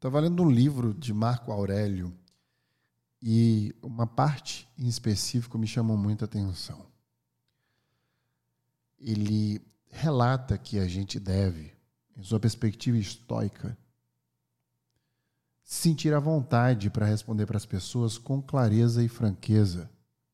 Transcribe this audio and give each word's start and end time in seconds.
estava 0.00 0.18
lendo 0.18 0.42
um 0.42 0.50
livro 0.50 0.94
de 0.94 1.12
Marco 1.12 1.52
Aurélio 1.52 2.10
e 3.20 3.74
uma 3.82 4.06
parte 4.06 4.66
em 4.78 4.88
específico 4.88 5.58
me 5.58 5.66
chamou 5.66 5.94
muita 5.94 6.24
atenção. 6.24 6.86
Ele 8.98 9.60
relata 9.90 10.56
que 10.56 10.78
a 10.78 10.88
gente 10.88 11.20
deve, 11.20 11.74
em 12.16 12.22
sua 12.22 12.40
perspectiva 12.40 12.96
estoica, 12.96 13.76
sentir 15.62 16.14
a 16.14 16.18
vontade 16.18 16.88
para 16.88 17.04
responder 17.04 17.44
para 17.44 17.58
as 17.58 17.66
pessoas 17.66 18.16
com 18.16 18.40
clareza 18.40 19.04
e 19.04 19.08
franqueza 19.08 19.90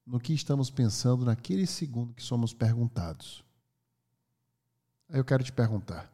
no 0.06 0.20
que 0.20 0.32
estamos 0.32 0.70
pensando 0.70 1.24
naquele 1.24 1.66
segundo 1.66 2.14
que 2.14 2.22
somos 2.22 2.54
perguntados. 2.54 3.44
Aí 5.08 5.18
eu 5.18 5.24
quero 5.24 5.42
te 5.42 5.50
perguntar: 5.50 6.08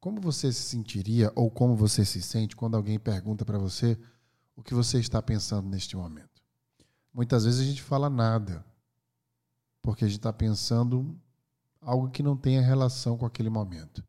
como 0.00 0.20
você 0.20 0.52
se 0.52 0.62
sentiria 0.62 1.32
ou 1.34 1.50
como 1.50 1.74
você 1.74 2.04
se 2.04 2.22
sente 2.22 2.54
quando 2.54 2.76
alguém 2.76 2.98
pergunta 2.98 3.44
para 3.44 3.58
você 3.58 3.98
o 4.54 4.62
que 4.62 4.74
você 4.74 4.98
está 4.98 5.20
pensando 5.20 5.68
neste 5.68 5.96
momento? 5.96 6.42
Muitas 7.12 7.44
vezes 7.44 7.60
a 7.60 7.64
gente 7.64 7.82
fala 7.82 8.08
nada, 8.08 8.64
porque 9.82 10.04
a 10.04 10.08
gente 10.08 10.18
está 10.18 10.32
pensando 10.32 11.18
algo 11.80 12.10
que 12.10 12.22
não 12.22 12.36
tenha 12.36 12.60
relação 12.60 13.16
com 13.16 13.26
aquele 13.26 13.50
momento. 13.50 14.04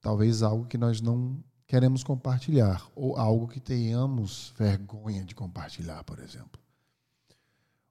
Talvez 0.00 0.42
algo 0.42 0.66
que 0.66 0.78
nós 0.78 1.00
não 1.00 1.42
queremos 1.66 2.02
compartilhar, 2.02 2.88
ou 2.94 3.16
algo 3.16 3.46
que 3.46 3.60
tenhamos 3.60 4.54
vergonha 4.56 5.24
de 5.24 5.34
compartilhar, 5.34 6.02
por 6.04 6.18
exemplo. 6.18 6.60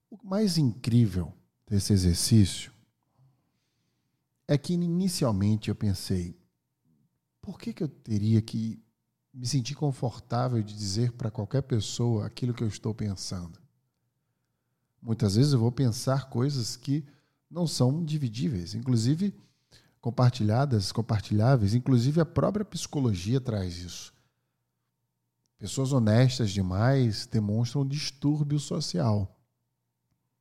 O 0.10 0.18
mais 0.24 0.58
incrível 0.58 1.34
desse 1.68 1.94
exercício 1.94 2.72
é 4.48 4.58
que 4.58 4.74
inicialmente 4.74 5.70
eu 5.70 5.76
pensei, 5.76 6.36
por 7.48 7.58
que, 7.58 7.72
que 7.72 7.82
eu 7.82 7.88
teria 7.88 8.42
que 8.42 8.78
me 9.34 9.48
sentir 9.48 9.74
confortável 9.74 10.62
de 10.62 10.74
dizer 10.76 11.14
para 11.14 11.32
qualquer 11.32 11.62
pessoa 11.62 12.26
aquilo 12.26 12.54
que 12.54 12.62
eu 12.62 12.68
estou 12.68 12.94
pensando? 12.94 13.58
Muitas 15.02 15.38
vezes 15.38 15.54
eu 15.54 15.60
vou 15.60 15.72
pensar 15.72 16.30
coisas 16.30 16.76
que 16.76 17.06
não 17.50 17.66
são 17.66 18.04
dividíveis, 18.04 18.76
inclusive 18.76 19.34
compartilhadas, 20.02 20.92
compartilháveis, 20.92 21.74
inclusive 21.74 22.20
a 22.20 22.26
própria 22.26 22.66
psicologia 22.66 23.40
traz 23.40 23.78
isso. 23.78 24.14
Pessoas 25.58 25.94
honestas 25.94 26.52
demais 26.52 27.26
demonstram 27.28 27.88
distúrbio 27.88 28.60
social. 28.60 29.40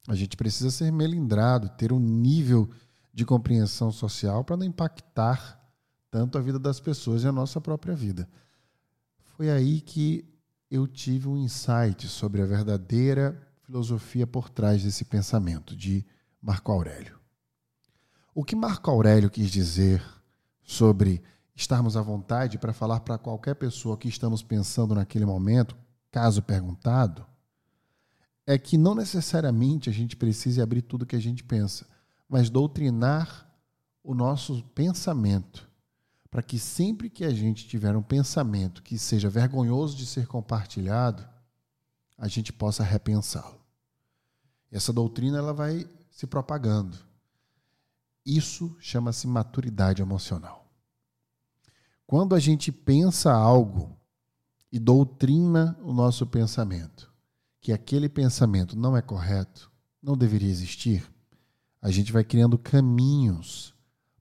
A 0.08 0.16
gente 0.16 0.36
precisa 0.36 0.72
ser 0.72 0.90
melindrado, 0.90 1.68
ter 1.68 1.92
um 1.92 2.00
nível 2.00 2.68
de 3.14 3.24
compreensão 3.24 3.92
social 3.92 4.42
para 4.42 4.56
não 4.56 4.66
impactar 4.66 5.55
tanto 6.16 6.38
a 6.38 6.40
vida 6.40 6.58
das 6.58 6.80
pessoas 6.80 7.24
e 7.24 7.26
a 7.26 7.32
nossa 7.32 7.60
própria 7.60 7.94
vida. 7.94 8.26
Foi 9.36 9.50
aí 9.50 9.82
que 9.82 10.24
eu 10.70 10.86
tive 10.86 11.28
um 11.28 11.36
insight 11.36 12.08
sobre 12.08 12.40
a 12.40 12.46
verdadeira 12.46 13.38
filosofia 13.60 14.26
por 14.26 14.48
trás 14.48 14.82
desse 14.82 15.04
pensamento 15.04 15.76
de 15.76 16.06
Marco 16.40 16.72
Aurélio. 16.72 17.20
O 18.34 18.42
que 18.42 18.56
Marco 18.56 18.90
Aurélio 18.90 19.28
quis 19.28 19.50
dizer 19.50 20.02
sobre 20.64 21.22
estarmos 21.54 21.98
à 21.98 22.00
vontade 22.00 22.56
para 22.56 22.72
falar 22.72 23.00
para 23.00 23.18
qualquer 23.18 23.54
pessoa 23.54 23.98
que 23.98 24.08
estamos 24.08 24.42
pensando 24.42 24.94
naquele 24.94 25.26
momento, 25.26 25.76
caso 26.10 26.42
perguntado, 26.42 27.26
é 28.46 28.56
que 28.56 28.78
não 28.78 28.94
necessariamente 28.94 29.90
a 29.90 29.92
gente 29.92 30.16
precise 30.16 30.62
abrir 30.62 30.80
tudo 30.80 31.04
que 31.04 31.16
a 31.16 31.20
gente 31.20 31.44
pensa, 31.44 31.86
mas 32.26 32.48
doutrinar 32.48 33.46
o 34.02 34.14
nosso 34.14 34.62
pensamento 34.74 35.75
para 36.36 36.42
que 36.42 36.58
sempre 36.58 37.08
que 37.08 37.24
a 37.24 37.30
gente 37.30 37.66
tiver 37.66 37.96
um 37.96 38.02
pensamento 38.02 38.82
que 38.82 38.98
seja 38.98 39.26
vergonhoso 39.30 39.96
de 39.96 40.04
ser 40.04 40.26
compartilhado, 40.26 41.26
a 42.18 42.28
gente 42.28 42.52
possa 42.52 42.84
repensá-lo. 42.84 43.58
Essa 44.70 44.92
doutrina 44.92 45.38
ela 45.38 45.54
vai 45.54 45.88
se 46.10 46.26
propagando. 46.26 46.98
Isso 48.22 48.76
chama-se 48.78 49.26
maturidade 49.26 50.02
emocional. 50.02 50.70
Quando 52.06 52.34
a 52.34 52.38
gente 52.38 52.70
pensa 52.70 53.32
algo 53.32 53.98
e 54.70 54.78
doutrina 54.78 55.74
o 55.80 55.90
nosso 55.90 56.26
pensamento, 56.26 57.10
que 57.62 57.72
aquele 57.72 58.10
pensamento 58.10 58.76
não 58.76 58.94
é 58.94 59.00
correto, 59.00 59.72
não 60.02 60.14
deveria 60.14 60.50
existir, 60.50 61.10
a 61.80 61.90
gente 61.90 62.12
vai 62.12 62.24
criando 62.24 62.58
caminhos 62.58 63.74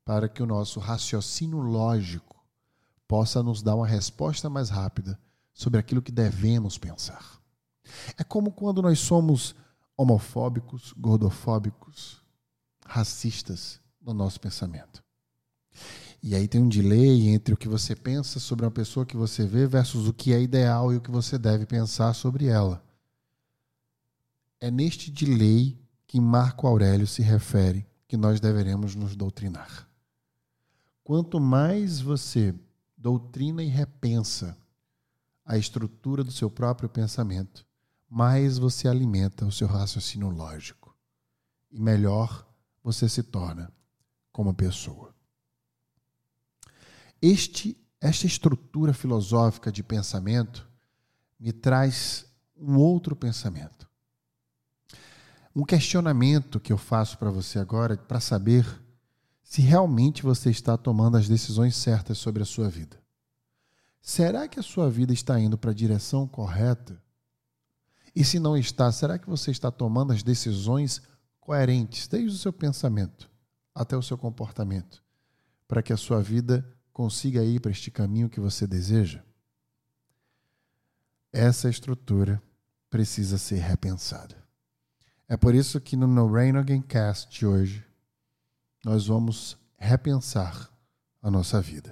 para 0.05 0.29
que 0.29 0.43
o 0.43 0.45
nosso 0.45 0.79
raciocínio 0.79 1.57
lógico 1.57 2.35
possa 3.07 3.41
nos 3.41 3.63
dar 3.63 3.75
uma 3.75 3.87
resposta 3.87 4.49
mais 4.49 4.69
rápida 4.69 5.19
sobre 5.51 5.79
aquilo 5.79 6.01
que 6.01 6.11
devemos 6.11 6.77
pensar. 6.77 7.41
É 8.17 8.23
como 8.23 8.51
quando 8.51 8.81
nós 8.81 8.99
somos 8.99 9.55
homofóbicos, 9.97 10.93
gordofóbicos, 10.97 12.21
racistas 12.85 13.79
no 14.01 14.13
nosso 14.13 14.39
pensamento. 14.39 15.03
E 16.21 16.35
aí 16.35 16.47
tem 16.47 16.61
um 16.61 16.69
delay 16.69 17.29
entre 17.29 17.53
o 17.53 17.57
que 17.57 17.67
você 17.67 17.95
pensa 17.95 18.39
sobre 18.39 18.65
uma 18.65 18.71
pessoa 18.71 19.05
que 19.05 19.17
você 19.17 19.45
vê 19.45 19.67
versus 19.67 20.07
o 20.07 20.13
que 20.13 20.33
é 20.33 20.41
ideal 20.41 20.91
e 20.91 20.97
o 20.97 21.01
que 21.01 21.11
você 21.11 21.37
deve 21.37 21.65
pensar 21.65 22.13
sobre 22.13 22.47
ela. 22.47 22.83
É 24.59 24.71
neste 24.71 25.11
delay 25.11 25.77
que 26.07 26.19
Marco 26.19 26.67
Aurélio 26.67 27.05
se 27.05 27.21
refere 27.21 27.85
que 28.07 28.17
nós 28.17 28.39
deveremos 28.39 28.95
nos 28.95 29.15
doutrinar. 29.15 29.87
Quanto 31.05 31.39
mais 31.39 32.01
você 32.01 32.51
doutrina 32.97 33.63
e 33.63 33.67
repensa 33.67 34.57
a 35.45 35.55
estrutura 35.55 36.23
do 36.23 36.31
seu 36.31 36.49
próprio 36.49 36.89
pensamento, 36.89 37.63
mais 38.09 38.57
você 38.57 38.87
alimenta 38.87 39.45
o 39.45 39.51
seu 39.51 39.67
raciocínio 39.67 40.29
lógico 40.29 40.97
e 41.71 41.79
melhor 41.79 42.51
você 42.83 43.07
se 43.07 43.21
torna 43.21 43.71
como 44.31 44.51
pessoa. 44.51 45.13
Este, 47.21 47.77
esta 48.01 48.25
estrutura 48.25 48.91
filosófica 48.91 49.71
de 49.71 49.83
pensamento 49.83 50.67
me 51.39 51.53
traz 51.53 52.25
um 52.57 52.77
outro 52.77 53.15
pensamento. 53.15 53.87
Um 55.55 55.63
questionamento 55.63 56.59
que 56.59 56.73
eu 56.73 56.79
faço 56.79 57.15
para 57.19 57.29
você 57.29 57.59
agora 57.59 57.95
para 57.95 58.19
saber 58.19 58.83
se 59.45 59.61
realmente 59.61 60.23
você 60.23 60.49
está 60.49 60.75
tomando 60.75 61.17
as 61.17 61.29
decisões 61.29 61.75
certas 61.75 62.17
sobre 62.17 62.41
a 62.41 62.45
sua 62.45 62.67
vida. 62.67 62.99
Será 64.01 64.47
que 64.47 64.59
a 64.59 64.63
sua 64.63 64.89
vida 64.89 65.13
está 65.13 65.39
indo 65.39 65.55
para 65.55 65.69
a 65.69 65.73
direção 65.73 66.27
correta? 66.27 66.99
E 68.15 68.25
se 68.25 68.39
não 68.39 68.57
está, 68.57 68.91
será 68.91 69.19
que 69.19 69.29
você 69.29 69.51
está 69.51 69.69
tomando 69.69 70.11
as 70.11 70.23
decisões 70.23 70.99
coerentes, 71.39 72.07
desde 72.07 72.35
o 72.35 72.39
seu 72.39 72.51
pensamento 72.51 73.29
até 73.73 73.95
o 73.95 74.01
seu 74.01 74.17
comportamento, 74.17 75.03
para 75.67 75.83
que 75.83 75.93
a 75.93 75.97
sua 75.97 76.23
vida 76.23 76.67
consiga 76.91 77.43
ir 77.43 77.59
para 77.59 77.71
este 77.71 77.91
caminho 77.91 78.29
que 78.29 78.39
você 78.39 78.65
deseja? 78.65 79.23
Essa 81.31 81.69
estrutura 81.69 82.41
precisa 82.89 83.37
ser 83.37 83.59
repensada. 83.59 84.43
É 85.27 85.37
por 85.37 85.53
isso 85.53 85.79
que 85.79 85.95
no 85.95 86.07
No 86.07 86.31
Rain 86.31 86.57
Again 86.57 86.81
Cast 86.81 87.29
de 87.37 87.45
hoje 87.45 87.85
nós 88.85 89.07
vamos 89.07 89.57
repensar 89.79 90.69
a 91.19 91.31
nossa 91.31 91.59
vida. 91.59 91.91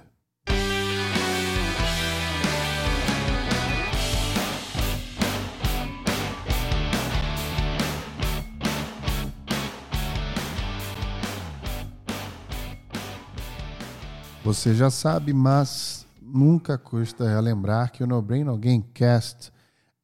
Você 14.44 14.72
já 14.72 14.88
sabe, 14.88 15.32
mas 15.32 16.06
nunca 16.22 16.78
custa 16.78 17.28
relembrar 17.28 17.90
que 17.90 18.04
o 18.04 18.06
No 18.06 18.22
Brain 18.22 18.46
Again 18.48 18.82
Cast 18.94 19.52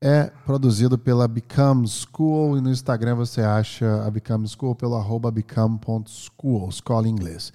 é 0.02 0.32
produzido 0.46 0.96
pela 0.96 1.28
Become 1.28 1.86
School 1.86 2.56
e 2.56 2.60
no 2.62 2.70
Instagram 2.70 3.16
você 3.16 3.42
acha 3.42 4.02
a 4.02 4.10
Become 4.10 4.48
School 4.48 4.74
pelo 4.74 4.96
arroba 4.96 5.30
become.school, 5.30 6.70
escola 6.70 7.06
em 7.06 7.10
inglês. 7.10 7.52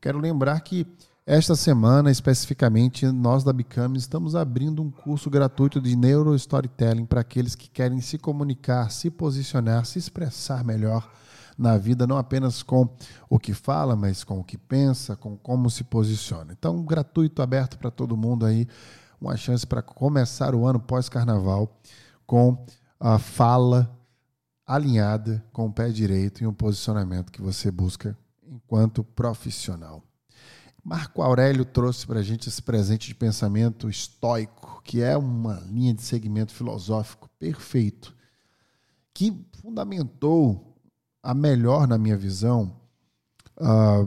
quero 0.00 0.18
lembrar 0.18 0.58
que 0.60 0.86
esta 1.26 1.54
semana, 1.54 2.10
especificamente, 2.10 3.06
nós 3.06 3.44
da 3.44 3.52
Become 3.52 3.98
estamos 3.98 4.34
abrindo 4.34 4.82
um 4.82 4.90
curso 4.90 5.28
gratuito 5.28 5.82
de 5.82 5.94
Neuro 5.94 6.34
Storytelling 6.34 7.04
para 7.04 7.20
aqueles 7.20 7.54
que 7.54 7.68
querem 7.68 8.00
se 8.00 8.16
comunicar, 8.16 8.90
se 8.90 9.10
posicionar, 9.10 9.84
se 9.84 9.98
expressar 9.98 10.64
melhor 10.64 11.06
na 11.58 11.76
vida, 11.76 12.06
não 12.06 12.16
apenas 12.16 12.62
com 12.62 12.88
o 13.28 13.38
que 13.38 13.52
fala, 13.52 13.94
mas 13.94 14.24
com 14.24 14.40
o 14.40 14.44
que 14.44 14.56
pensa, 14.56 15.14
com 15.14 15.36
como 15.36 15.68
se 15.68 15.84
posiciona. 15.84 16.54
Então, 16.58 16.82
gratuito, 16.82 17.42
aberto 17.42 17.78
para 17.78 17.90
todo 17.90 18.16
mundo 18.16 18.46
aí 18.46 18.66
uma 19.22 19.36
chance 19.36 19.64
para 19.64 19.80
começar 19.80 20.54
o 20.54 20.66
ano 20.66 20.80
pós-carnaval 20.80 21.80
com 22.26 22.66
a 22.98 23.18
fala 23.18 23.96
alinhada 24.66 25.44
com 25.52 25.66
o 25.66 25.72
pé 25.72 25.90
direito 25.90 26.42
e 26.42 26.46
um 26.46 26.52
posicionamento 26.52 27.30
que 27.30 27.40
você 27.40 27.70
busca 27.70 28.16
enquanto 28.42 29.04
profissional. 29.04 30.02
Marco 30.84 31.22
Aurélio 31.22 31.64
trouxe 31.64 32.04
para 32.06 32.18
a 32.18 32.22
gente 32.22 32.48
esse 32.48 32.60
presente 32.60 33.06
de 33.06 33.14
pensamento 33.14 33.88
estoico, 33.88 34.82
que 34.82 35.00
é 35.00 35.16
uma 35.16 35.60
linha 35.66 35.94
de 35.94 36.02
segmento 36.02 36.52
filosófico 36.52 37.30
perfeito, 37.38 38.14
que 39.14 39.46
fundamentou 39.60 40.76
a 41.22 41.32
melhor, 41.32 41.86
na 41.86 41.96
minha 41.96 42.16
visão, 42.16 42.74
a 43.56 44.04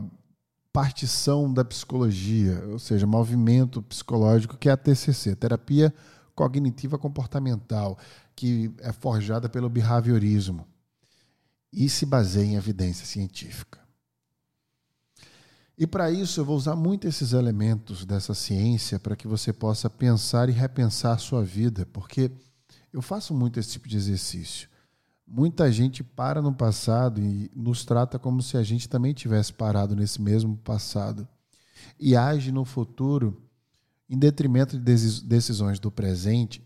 partição 0.75 1.53
da 1.53 1.63
psicologia, 1.63 2.61
ou 2.67 2.77
seja, 2.77 3.07
movimento 3.07 3.81
psicológico, 3.81 4.57
que 4.57 4.67
é 4.67 4.73
a 4.73 4.77
TCC, 4.77 5.33
Terapia 5.33 5.93
Cognitiva 6.35 6.97
Comportamental, 6.97 7.97
que 8.35 8.69
é 8.79 8.91
forjada 8.91 9.47
pelo 9.47 9.69
behaviorismo 9.69 10.67
e 11.71 11.87
se 11.87 12.05
baseia 12.05 12.45
em 12.45 12.55
evidência 12.55 13.05
científica. 13.05 13.79
E 15.77 15.87
para 15.87 16.11
isso 16.11 16.41
eu 16.41 16.45
vou 16.45 16.57
usar 16.57 16.75
muito 16.75 17.07
esses 17.07 17.31
elementos 17.31 18.03
dessa 18.03 18.33
ciência 18.33 18.99
para 18.99 19.15
que 19.15 19.29
você 19.29 19.53
possa 19.53 19.89
pensar 19.89 20.49
e 20.49 20.51
repensar 20.51 21.13
a 21.13 21.17
sua 21.17 21.41
vida, 21.41 21.85
porque 21.85 22.29
eu 22.91 23.01
faço 23.01 23.33
muito 23.33 23.61
esse 23.61 23.69
tipo 23.71 23.87
de 23.87 23.95
exercício. 23.95 24.67
Muita 25.27 25.71
gente 25.71 26.03
para 26.03 26.41
no 26.41 26.53
passado 26.53 27.19
e 27.19 27.49
nos 27.55 27.83
trata 27.83 28.19
como 28.19 28.41
se 28.41 28.57
a 28.57 28.63
gente 28.63 28.87
também 28.87 29.13
tivesse 29.13 29.51
parado 29.51 29.95
nesse 29.95 30.21
mesmo 30.21 30.55
passado 30.57 31.27
e 31.99 32.15
age 32.15 32.51
no 32.51 32.63
futuro 32.63 33.41
em 34.07 34.17
detrimento 34.17 34.77
de 34.77 35.21
decisões 35.23 35.79
do 35.79 35.91
presente, 35.91 36.63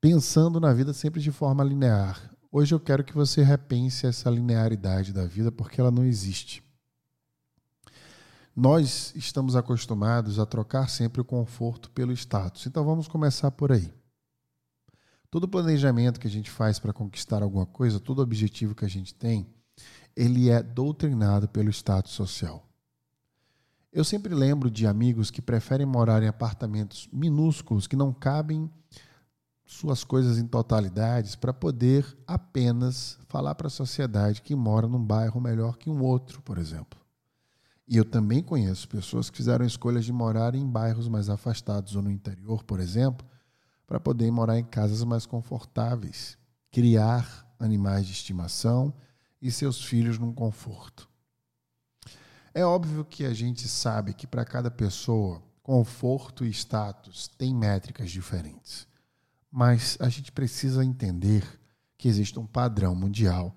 pensando 0.00 0.58
na 0.58 0.72
vida 0.72 0.94
sempre 0.94 1.20
de 1.20 1.30
forma 1.30 1.62
linear. 1.62 2.30
Hoje 2.50 2.74
eu 2.74 2.80
quero 2.80 3.04
que 3.04 3.14
você 3.14 3.42
repense 3.42 4.06
essa 4.06 4.30
linearidade 4.30 5.12
da 5.12 5.26
vida 5.26 5.52
porque 5.52 5.78
ela 5.78 5.90
não 5.90 6.04
existe. 6.04 6.64
Nós 8.54 9.12
estamos 9.14 9.54
acostumados 9.54 10.38
a 10.38 10.46
trocar 10.46 10.88
sempre 10.88 11.20
o 11.20 11.24
conforto 11.24 11.90
pelo 11.90 12.12
status. 12.12 12.66
Então 12.66 12.82
vamos 12.86 13.06
começar 13.06 13.50
por 13.50 13.70
aí. 13.70 13.92
Todo 15.36 15.46
planejamento 15.46 16.18
que 16.18 16.26
a 16.26 16.30
gente 16.30 16.50
faz 16.50 16.78
para 16.78 16.94
conquistar 16.94 17.42
alguma 17.42 17.66
coisa, 17.66 18.00
todo 18.00 18.22
objetivo 18.22 18.74
que 18.74 18.86
a 18.86 18.88
gente 18.88 19.14
tem, 19.14 19.46
ele 20.16 20.48
é 20.48 20.62
doutrinado 20.62 21.46
pelo 21.46 21.68
status 21.68 22.12
social. 22.12 22.66
Eu 23.92 24.02
sempre 24.02 24.34
lembro 24.34 24.70
de 24.70 24.86
amigos 24.86 25.30
que 25.30 25.42
preferem 25.42 25.84
morar 25.84 26.22
em 26.22 26.26
apartamentos 26.26 27.06
minúsculos 27.12 27.86
que 27.86 27.94
não 27.94 28.14
cabem 28.14 28.70
suas 29.66 30.02
coisas 30.04 30.38
em 30.38 30.46
totalidades 30.46 31.36
para 31.36 31.52
poder 31.52 32.16
apenas 32.26 33.18
falar 33.28 33.54
para 33.56 33.66
a 33.66 33.70
sociedade 33.70 34.40
que 34.40 34.56
mora 34.56 34.88
num 34.88 35.04
bairro 35.04 35.38
melhor 35.38 35.76
que 35.76 35.90
um 35.90 36.02
outro, 36.02 36.40
por 36.40 36.56
exemplo. 36.56 36.98
E 37.86 37.98
eu 37.98 38.06
também 38.06 38.42
conheço 38.42 38.88
pessoas 38.88 39.28
que 39.28 39.36
fizeram 39.36 39.66
escolhas 39.66 40.06
de 40.06 40.14
morar 40.14 40.54
em 40.54 40.66
bairros 40.66 41.08
mais 41.08 41.28
afastados 41.28 41.94
ou 41.94 42.00
no 42.00 42.10
interior, 42.10 42.64
por 42.64 42.80
exemplo, 42.80 43.28
para 43.86 44.00
poder 44.00 44.30
morar 44.30 44.58
em 44.58 44.64
casas 44.64 45.02
mais 45.04 45.24
confortáveis, 45.24 46.36
criar 46.70 47.46
animais 47.58 48.06
de 48.06 48.12
estimação 48.12 48.92
e 49.40 49.50
seus 49.50 49.82
filhos 49.84 50.18
num 50.18 50.32
conforto. 50.32 51.08
É 52.52 52.64
óbvio 52.64 53.04
que 53.04 53.24
a 53.24 53.34
gente 53.34 53.68
sabe 53.68 54.14
que 54.14 54.26
para 54.26 54.44
cada 54.44 54.70
pessoa, 54.70 55.42
conforto 55.62 56.44
e 56.44 56.50
status 56.50 57.28
têm 57.28 57.54
métricas 57.54 58.10
diferentes. 58.10 58.86
Mas 59.50 59.96
a 60.00 60.08
gente 60.08 60.32
precisa 60.32 60.84
entender 60.84 61.44
que 61.98 62.08
existe 62.08 62.38
um 62.38 62.46
padrão 62.46 62.94
mundial 62.94 63.56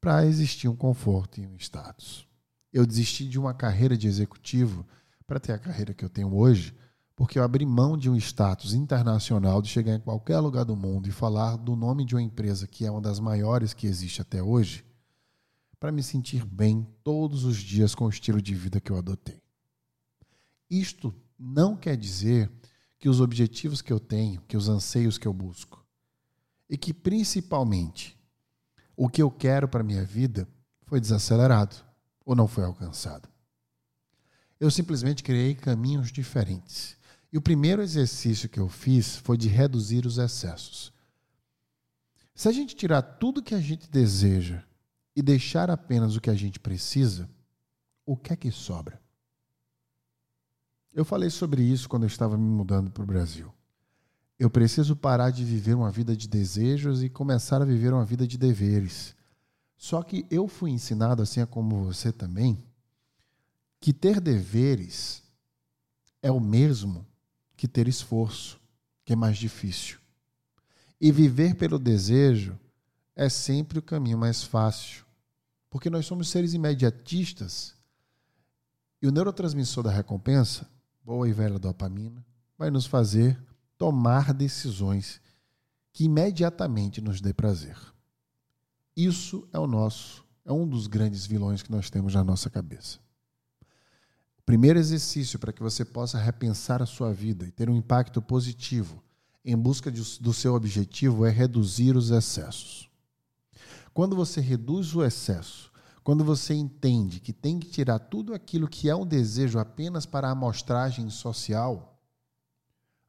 para 0.00 0.24
existir 0.24 0.68
um 0.68 0.76
conforto 0.76 1.40
e 1.40 1.46
um 1.46 1.56
status. 1.56 2.26
Eu 2.72 2.86
desisti 2.86 3.28
de 3.28 3.38
uma 3.38 3.52
carreira 3.52 3.96
de 3.96 4.08
executivo 4.08 4.86
para 5.26 5.38
ter 5.38 5.52
a 5.52 5.58
carreira 5.58 5.92
que 5.92 6.04
eu 6.04 6.08
tenho 6.08 6.34
hoje, 6.34 6.74
porque 7.20 7.38
eu 7.38 7.42
abri 7.42 7.66
mão 7.66 7.98
de 7.98 8.08
um 8.08 8.16
status 8.16 8.72
internacional 8.72 9.60
de 9.60 9.68
chegar 9.68 9.94
em 9.94 10.00
qualquer 10.00 10.38
lugar 10.38 10.64
do 10.64 10.74
mundo 10.74 11.06
e 11.06 11.12
falar 11.12 11.56
do 11.56 11.76
nome 11.76 12.02
de 12.02 12.14
uma 12.14 12.22
empresa 12.22 12.66
que 12.66 12.86
é 12.86 12.90
uma 12.90 12.98
das 13.02 13.20
maiores 13.20 13.74
que 13.74 13.86
existe 13.86 14.22
até 14.22 14.42
hoje, 14.42 14.86
para 15.78 15.92
me 15.92 16.02
sentir 16.02 16.46
bem 16.46 16.88
todos 17.04 17.44
os 17.44 17.58
dias 17.58 17.94
com 17.94 18.06
o 18.06 18.08
estilo 18.08 18.40
de 18.40 18.54
vida 18.54 18.80
que 18.80 18.90
eu 18.90 18.96
adotei. 18.96 19.38
Isto 20.70 21.14
não 21.38 21.76
quer 21.76 21.94
dizer 21.94 22.50
que 22.98 23.06
os 23.06 23.20
objetivos 23.20 23.82
que 23.82 23.92
eu 23.92 24.00
tenho, 24.00 24.40
que 24.48 24.56
os 24.56 24.70
anseios 24.70 25.18
que 25.18 25.28
eu 25.28 25.34
busco, 25.34 25.84
e 26.70 26.78
que 26.78 26.94
principalmente 26.94 28.18
o 28.96 29.10
que 29.10 29.20
eu 29.20 29.30
quero 29.30 29.68
para 29.68 29.84
minha 29.84 30.06
vida 30.06 30.48
foi 30.86 30.98
desacelerado 30.98 31.76
ou 32.24 32.34
não 32.34 32.48
foi 32.48 32.64
alcançado. 32.64 33.28
Eu 34.58 34.70
simplesmente 34.70 35.22
criei 35.22 35.54
caminhos 35.54 36.10
diferentes. 36.10 36.98
E 37.32 37.38
o 37.38 37.42
primeiro 37.42 37.82
exercício 37.82 38.48
que 38.48 38.58
eu 38.58 38.68
fiz 38.68 39.16
foi 39.16 39.36
de 39.36 39.48
reduzir 39.48 40.04
os 40.04 40.18
excessos. 40.18 40.92
Se 42.34 42.48
a 42.48 42.52
gente 42.52 42.74
tirar 42.74 43.02
tudo 43.02 43.42
que 43.42 43.54
a 43.54 43.60
gente 43.60 43.88
deseja 43.88 44.62
e 45.14 45.22
deixar 45.22 45.70
apenas 45.70 46.16
o 46.16 46.20
que 46.20 46.30
a 46.30 46.34
gente 46.34 46.58
precisa, 46.58 47.28
o 48.04 48.16
que 48.16 48.32
é 48.32 48.36
que 48.36 48.50
sobra? 48.50 49.00
Eu 50.92 51.04
falei 51.04 51.30
sobre 51.30 51.62
isso 51.62 51.88
quando 51.88 52.02
eu 52.02 52.08
estava 52.08 52.36
me 52.36 52.42
mudando 52.42 52.90
para 52.90 53.02
o 53.02 53.06
Brasil. 53.06 53.52
Eu 54.38 54.50
preciso 54.50 54.96
parar 54.96 55.30
de 55.30 55.44
viver 55.44 55.74
uma 55.74 55.90
vida 55.90 56.16
de 56.16 56.26
desejos 56.26 57.02
e 57.02 57.08
começar 57.08 57.62
a 57.62 57.64
viver 57.66 57.92
uma 57.92 58.04
vida 58.04 58.26
de 58.26 58.38
deveres. 58.38 59.14
Só 59.76 60.02
que 60.02 60.26
eu 60.30 60.48
fui 60.48 60.70
ensinado, 60.70 61.22
assim 61.22 61.44
como 61.46 61.84
você 61.84 62.10
também, 62.10 62.64
que 63.78 63.92
ter 63.92 64.20
deveres 64.20 65.22
é 66.22 66.30
o 66.32 66.40
mesmo 66.40 67.06
que 67.60 67.68
ter 67.68 67.86
esforço, 67.86 68.58
que 69.04 69.12
é 69.12 69.16
mais 69.16 69.36
difícil. 69.36 69.98
E 70.98 71.12
viver 71.12 71.54
pelo 71.56 71.78
desejo 71.78 72.58
é 73.14 73.28
sempre 73.28 73.78
o 73.78 73.82
caminho 73.82 74.16
mais 74.16 74.42
fácil, 74.42 75.04
porque 75.68 75.90
nós 75.90 76.06
somos 76.06 76.30
seres 76.30 76.54
imediatistas. 76.54 77.74
E 79.02 79.06
o 79.06 79.10
neurotransmissor 79.12 79.84
da 79.84 79.90
recompensa, 79.90 80.66
boa 81.04 81.28
e 81.28 81.34
velha 81.34 81.58
dopamina, 81.58 82.24
vai 82.56 82.70
nos 82.70 82.86
fazer 82.86 83.38
tomar 83.76 84.32
decisões 84.32 85.20
que 85.92 86.04
imediatamente 86.04 87.02
nos 87.02 87.20
dê 87.20 87.34
prazer. 87.34 87.76
Isso 88.96 89.46
é 89.52 89.58
o 89.58 89.66
nosso, 89.66 90.24
é 90.46 90.52
um 90.52 90.66
dos 90.66 90.86
grandes 90.86 91.26
vilões 91.26 91.62
que 91.62 91.70
nós 91.70 91.90
temos 91.90 92.14
na 92.14 92.24
nossa 92.24 92.48
cabeça. 92.48 93.00
Primeiro 94.50 94.80
exercício 94.80 95.38
para 95.38 95.52
que 95.52 95.62
você 95.62 95.84
possa 95.84 96.18
repensar 96.18 96.82
a 96.82 96.86
sua 96.86 97.12
vida 97.12 97.46
e 97.46 97.52
ter 97.52 97.70
um 97.70 97.76
impacto 97.76 98.20
positivo 98.20 99.00
em 99.44 99.56
busca 99.56 99.92
de, 99.92 100.02
do 100.18 100.34
seu 100.34 100.56
objetivo 100.56 101.24
é 101.24 101.30
reduzir 101.30 101.96
os 101.96 102.10
excessos. 102.10 102.90
Quando 103.94 104.16
você 104.16 104.40
reduz 104.40 104.92
o 104.92 105.04
excesso, 105.04 105.70
quando 106.02 106.24
você 106.24 106.52
entende 106.52 107.20
que 107.20 107.32
tem 107.32 107.60
que 107.60 107.68
tirar 107.68 108.00
tudo 108.00 108.34
aquilo 108.34 108.66
que 108.66 108.90
é 108.90 108.96
um 108.96 109.06
desejo 109.06 109.56
apenas 109.56 110.04
para 110.04 110.26
a 110.26 110.32
amostragem 110.32 111.08
social, 111.10 111.96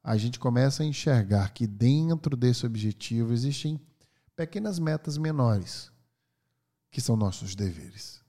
a 0.00 0.16
gente 0.16 0.38
começa 0.38 0.84
a 0.84 0.86
enxergar 0.86 1.52
que 1.52 1.66
dentro 1.66 2.36
desse 2.36 2.64
objetivo 2.64 3.32
existem 3.32 3.80
pequenas 4.36 4.78
metas 4.78 5.18
menores, 5.18 5.90
que 6.88 7.00
são 7.00 7.16
nossos 7.16 7.56
deveres, 7.56 8.20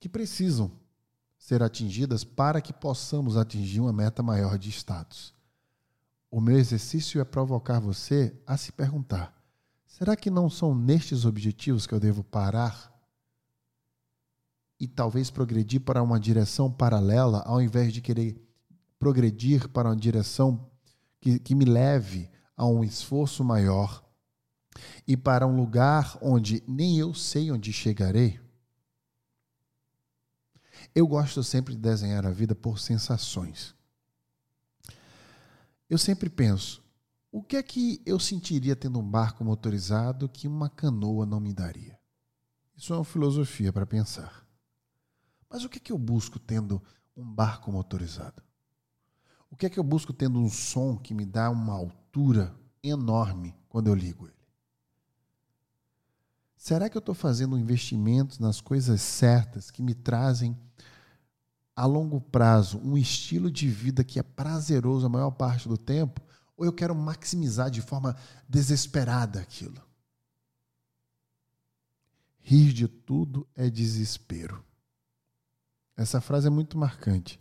que 0.00 0.08
precisam 0.08 0.72
ser 1.40 1.62
atingidas 1.62 2.22
para 2.22 2.60
que 2.60 2.70
possamos 2.70 3.34
atingir 3.34 3.80
uma 3.80 3.94
meta 3.94 4.22
maior 4.22 4.58
de 4.58 4.68
status. 4.68 5.34
O 6.30 6.38
meu 6.38 6.58
exercício 6.58 7.18
é 7.18 7.24
provocar 7.24 7.80
você 7.80 8.38
a 8.46 8.58
se 8.58 8.70
perguntar: 8.70 9.34
será 9.86 10.14
que 10.14 10.30
não 10.30 10.50
são 10.50 10.74
nestes 10.74 11.24
objetivos 11.24 11.86
que 11.86 11.94
eu 11.94 11.98
devo 11.98 12.22
parar 12.22 12.94
e 14.78 14.86
talvez 14.86 15.30
progredir 15.30 15.80
para 15.80 16.02
uma 16.02 16.20
direção 16.20 16.70
paralela, 16.70 17.42
ao 17.46 17.60
invés 17.60 17.90
de 17.90 18.02
querer 18.02 18.38
progredir 18.98 19.66
para 19.70 19.88
uma 19.88 19.96
direção 19.96 20.70
que, 21.20 21.38
que 21.38 21.54
me 21.54 21.64
leve 21.64 22.30
a 22.54 22.66
um 22.66 22.84
esforço 22.84 23.42
maior 23.42 24.04
e 25.08 25.16
para 25.16 25.46
um 25.46 25.56
lugar 25.56 26.18
onde 26.20 26.62
nem 26.68 26.98
eu 26.98 27.14
sei 27.14 27.50
onde 27.50 27.72
chegarei? 27.72 28.38
Eu 30.94 31.06
gosto 31.06 31.42
sempre 31.42 31.74
de 31.74 31.80
desenhar 31.80 32.26
a 32.26 32.30
vida 32.30 32.54
por 32.54 32.78
sensações. 32.78 33.74
Eu 35.88 35.98
sempre 35.98 36.28
penso, 36.28 36.82
o 37.32 37.42
que 37.42 37.56
é 37.56 37.62
que 37.62 38.02
eu 38.04 38.18
sentiria 38.18 38.74
tendo 38.74 38.98
um 38.98 39.08
barco 39.08 39.44
motorizado 39.44 40.28
que 40.28 40.48
uma 40.48 40.68
canoa 40.68 41.24
não 41.24 41.38
me 41.38 41.52
daria? 41.52 41.98
Isso 42.76 42.92
é 42.92 42.96
uma 42.96 43.04
filosofia 43.04 43.72
para 43.72 43.86
pensar. 43.86 44.46
Mas 45.48 45.64
o 45.64 45.68
que 45.68 45.78
é 45.78 45.80
que 45.80 45.92
eu 45.92 45.98
busco 45.98 46.38
tendo 46.38 46.82
um 47.16 47.24
barco 47.24 47.70
motorizado? 47.70 48.42
O 49.50 49.56
que 49.56 49.66
é 49.66 49.70
que 49.70 49.78
eu 49.78 49.84
busco 49.84 50.12
tendo 50.12 50.40
um 50.40 50.48
som 50.48 50.96
que 50.96 51.12
me 51.12 51.26
dá 51.26 51.50
uma 51.50 51.74
altura 51.74 52.54
enorme 52.82 53.54
quando 53.68 53.88
eu 53.88 53.94
ligo 53.94 54.26
ele? 54.26 54.40
Será 56.56 56.88
que 56.88 56.96
eu 56.96 57.00
estou 57.00 57.14
fazendo 57.14 57.58
investimentos 57.58 58.38
nas 58.38 58.60
coisas 58.60 59.00
certas 59.00 59.70
que 59.70 59.82
me 59.82 59.94
trazem 59.94 60.56
a 61.74 61.86
longo 61.86 62.20
prazo 62.20 62.78
um 62.78 62.96
estilo 62.96 63.50
de 63.50 63.68
vida 63.68 64.04
que 64.04 64.18
é 64.18 64.22
prazeroso 64.22 65.06
a 65.06 65.08
maior 65.08 65.30
parte 65.30 65.68
do 65.68 65.78
tempo, 65.78 66.20
ou 66.56 66.64
eu 66.64 66.72
quero 66.72 66.94
maximizar 66.94 67.70
de 67.70 67.80
forma 67.80 68.14
desesperada 68.48 69.40
aquilo. 69.40 69.80
Rir 72.40 72.72
de 72.72 72.88
tudo 72.88 73.46
é 73.54 73.70
desespero. 73.70 74.62
Essa 75.96 76.20
frase 76.20 76.46
é 76.46 76.50
muito 76.50 76.76
marcante, 76.76 77.38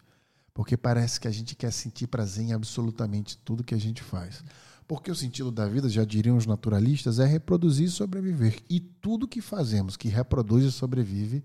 porque 0.54 0.78
parece 0.78 1.20
que 1.20 1.28
a 1.28 1.32
gente 1.32 1.56
quer 1.56 1.72
sentir 1.72 2.08
prazer 2.08 2.46
em 2.46 2.54
absolutamente 2.54 3.38
tudo 3.38 3.64
que 3.64 3.76
a 3.76 3.80
gente 3.80 4.04
faz. 4.04 4.44
Porque 4.88 5.12
o 5.12 5.16
sentido 5.16 5.52
da 5.52 5.68
vida, 5.68 5.88
já 5.88 6.04
diriam 6.04 6.36
os 6.36 6.46
naturalistas, 6.46 7.20
é 7.20 7.26
reproduzir 7.26 7.88
e 7.88 7.92
sobreviver. 7.92 8.62
E 8.70 8.80
tudo 8.80 9.28
que 9.28 9.42
fazemos 9.42 9.96
que 9.96 10.10
reproduz 10.10 10.66
e 10.66 10.72
sobrevive 10.72 11.44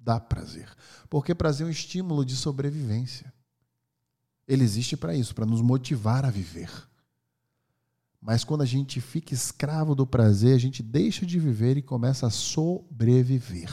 dá 0.00 0.18
prazer. 0.18 0.68
Porque 1.08 1.34
prazer 1.34 1.66
é 1.66 1.68
um 1.68 1.72
estímulo 1.72 2.24
de 2.24 2.34
sobrevivência. 2.34 3.32
Ele 4.48 4.64
existe 4.64 4.96
para 4.96 5.14
isso, 5.14 5.34
para 5.34 5.46
nos 5.46 5.60
motivar 5.60 6.24
a 6.24 6.30
viver. 6.30 6.70
Mas 8.20 8.44
quando 8.44 8.62
a 8.62 8.66
gente 8.66 9.00
fica 9.00 9.32
escravo 9.32 9.94
do 9.94 10.06
prazer, 10.06 10.54
a 10.54 10.58
gente 10.58 10.82
deixa 10.82 11.24
de 11.24 11.38
viver 11.38 11.76
e 11.76 11.82
começa 11.82 12.26
a 12.26 12.30
sobreviver. 12.30 13.70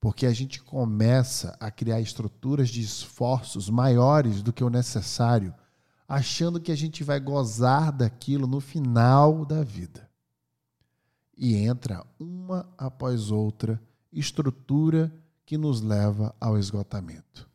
Porque 0.00 0.26
a 0.26 0.32
gente 0.32 0.60
começa 0.60 1.56
a 1.60 1.70
criar 1.70 2.00
estruturas 2.00 2.68
de 2.68 2.82
esforços 2.82 3.70
maiores 3.70 4.42
do 4.42 4.52
que 4.52 4.64
o 4.64 4.68
necessário, 4.68 5.54
achando 6.08 6.60
que 6.60 6.72
a 6.72 6.76
gente 6.76 7.04
vai 7.04 7.20
gozar 7.20 7.92
daquilo 7.92 8.46
no 8.46 8.60
final 8.60 9.46
da 9.46 9.62
vida. 9.62 10.10
E 11.36 11.54
entra 11.54 12.04
uma 12.18 12.68
após 12.76 13.30
outra 13.30 13.80
estrutura 14.12 15.12
que 15.44 15.56
nos 15.56 15.80
leva 15.80 16.34
ao 16.40 16.58
esgotamento. 16.58 17.48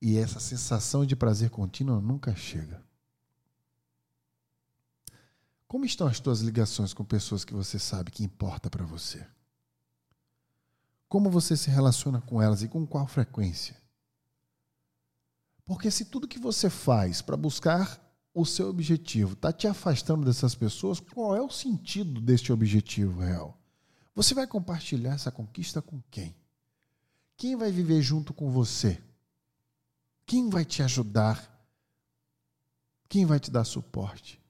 E 0.00 0.16
essa 0.16 0.40
sensação 0.40 1.04
de 1.04 1.16
prazer 1.16 1.50
contínuo 1.50 2.00
nunca 2.00 2.34
chega. 2.34 2.82
Como 5.66 5.84
estão 5.84 6.06
as 6.06 6.18
tuas 6.18 6.40
ligações 6.40 6.94
com 6.94 7.04
pessoas 7.04 7.44
que 7.44 7.52
você 7.52 7.78
sabe 7.78 8.10
que 8.10 8.24
importa 8.24 8.70
para 8.70 8.84
você? 8.84 9.26
Como 11.08 11.30
você 11.30 11.56
se 11.56 11.68
relaciona 11.68 12.20
com 12.20 12.40
elas 12.40 12.62
e 12.62 12.68
com 12.68 12.86
qual 12.86 13.06
frequência? 13.06 13.76
Porque 15.64 15.90
se 15.90 16.06
tudo 16.06 16.28
que 16.28 16.38
você 16.38 16.70
faz 16.70 17.20
para 17.20 17.36
buscar 17.36 18.02
o 18.32 18.46
seu 18.46 18.68
objetivo 18.68 19.34
está 19.34 19.52
te 19.52 19.66
afastando 19.66 20.24
dessas 20.24 20.54
pessoas, 20.54 21.00
qual 21.00 21.36
é 21.36 21.42
o 21.42 21.50
sentido 21.50 22.20
deste 22.20 22.52
objetivo 22.52 23.20
real? 23.20 23.58
Você 24.18 24.34
vai 24.34 24.48
compartilhar 24.48 25.14
essa 25.14 25.30
conquista 25.30 25.80
com 25.80 26.02
quem? 26.10 26.34
Quem 27.36 27.54
vai 27.54 27.70
viver 27.70 28.02
junto 28.02 28.34
com 28.34 28.50
você? 28.50 29.00
Quem 30.26 30.50
vai 30.50 30.64
te 30.64 30.82
ajudar? 30.82 31.48
Quem 33.08 33.24
vai 33.24 33.38
te 33.38 33.48
dar 33.48 33.62
suporte? 33.62 34.42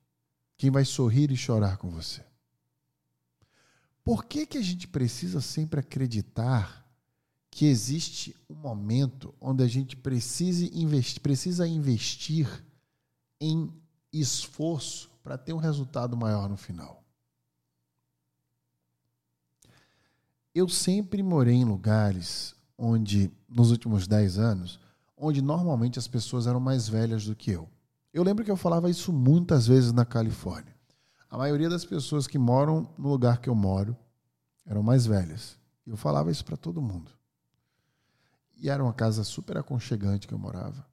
Quem 0.57 0.71
vai 0.71 0.87
sorrir 0.87 1.31
e 1.31 1.37
chorar 1.37 1.77
com 1.77 1.91
você? 1.91 2.25
Por 4.03 4.25
que, 4.25 4.47
que 4.47 4.57
a 4.57 4.63
gente 4.63 4.89
precisa 4.89 5.43
sempre 5.43 5.81
acreditar 5.81 6.91
que 7.51 7.67
existe 7.67 8.35
um 8.49 8.55
momento 8.55 9.35
onde 9.39 9.63
a 9.63 9.69
gente 9.69 9.95
precisa 9.95 10.65
investir, 10.65 11.21
precisa 11.21 11.69
investir 11.69 12.65
em 13.39 13.71
esforço 14.11 15.11
para 15.23 15.37
ter 15.37 15.53
um 15.53 15.59
resultado 15.59 16.17
maior 16.17 16.49
no 16.49 16.57
final? 16.57 17.05
Eu 20.59 20.69
sempre 20.69 21.23
morei 21.23 21.55
em 21.55 21.65
lugares 21.65 22.53
onde, 22.77 23.31
nos 23.49 23.71
últimos 23.71 24.09
10 24.09 24.39
anos, 24.41 24.81
onde 25.17 25.41
normalmente 25.41 26.01
as 26.01 26.09
pessoas 26.09 26.49
eram 26.49 26.59
mais 26.59 26.89
velhas 26.89 27.25
do 27.25 27.37
que 27.37 27.53
eu. 27.53 27.71
Eu 28.13 28.25
lembro 28.25 28.45
que 28.45 28.51
eu 28.51 28.57
falava 28.57 28.91
isso 28.91 29.13
muitas 29.13 29.69
vezes 29.69 29.93
na 29.93 30.05
Califórnia. 30.05 30.75
A 31.31 31.39
maioria 31.39 31.69
das 31.69 31.85
pessoas 31.85 32.27
que 32.27 32.39
moram 32.39 32.93
no 32.99 33.09
lugar 33.09 33.41
que 33.41 33.49
eu 33.49 33.55
moro 33.55 33.97
eram 34.67 34.83
mais 34.83 35.07
velhas. 35.07 35.57
Eu 35.87 35.97
falava 35.97 36.29
isso 36.29 36.45
para 36.45 36.57
todo 36.57 36.83
mundo. 36.83 37.13
E 38.57 38.69
era 38.69 38.83
uma 38.83 38.93
casa 38.93 39.23
super 39.23 39.59
aconchegante 39.59 40.27
que 40.27 40.35
eu 40.35 40.41
morava. 40.41 40.85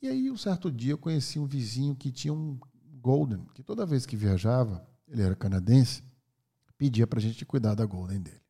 E 0.00 0.08
aí, 0.08 0.28
um 0.28 0.36
certo 0.36 0.72
dia, 0.72 0.94
eu 0.94 0.98
conheci 0.98 1.38
um 1.38 1.46
vizinho 1.46 1.94
que 1.94 2.10
tinha 2.10 2.34
um 2.34 2.58
Golden, 3.00 3.46
que 3.54 3.62
toda 3.62 3.86
vez 3.86 4.04
que 4.04 4.16
viajava, 4.16 4.84
ele 5.06 5.22
era 5.22 5.36
canadense, 5.36 6.02
pedia 6.76 7.06
para 7.06 7.20
a 7.20 7.22
gente 7.22 7.46
cuidar 7.46 7.76
da 7.76 7.86
Golden 7.86 8.20
dele. 8.20 8.42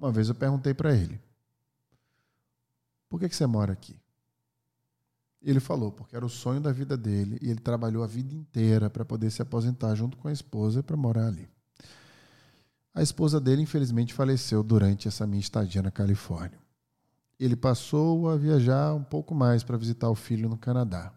Uma 0.00 0.10
vez 0.10 0.30
eu 0.30 0.34
perguntei 0.34 0.72
para 0.72 0.94
ele: 0.94 1.20
Por 3.10 3.20
que, 3.20 3.28
que 3.28 3.36
você 3.36 3.46
mora 3.46 3.74
aqui? 3.74 3.94
Ele 5.42 5.60
falou, 5.60 5.92
porque 5.92 6.16
era 6.16 6.24
o 6.24 6.28
sonho 6.28 6.60
da 6.60 6.72
vida 6.72 6.96
dele 6.96 7.38
e 7.40 7.50
ele 7.50 7.60
trabalhou 7.60 8.02
a 8.02 8.06
vida 8.06 8.34
inteira 8.34 8.88
para 8.88 9.04
poder 9.04 9.30
se 9.30 9.42
aposentar 9.42 9.94
junto 9.94 10.16
com 10.16 10.28
a 10.28 10.32
esposa 10.32 10.82
para 10.82 10.96
morar 10.96 11.26
ali. 11.26 11.48
A 12.94 13.02
esposa 13.02 13.40
dele, 13.40 13.62
infelizmente, 13.62 14.12
faleceu 14.12 14.62
durante 14.62 15.06
essa 15.06 15.26
minha 15.26 15.40
estadia 15.40 15.82
na 15.82 15.90
Califórnia. 15.90 16.58
Ele 17.38 17.56
passou 17.56 18.28
a 18.28 18.36
viajar 18.36 18.94
um 18.94 19.04
pouco 19.04 19.34
mais 19.34 19.62
para 19.62 19.78
visitar 19.78 20.10
o 20.10 20.14
filho 20.14 20.48
no 20.48 20.58
Canadá. 20.58 21.12